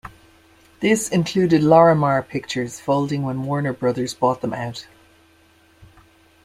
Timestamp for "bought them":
4.15-4.51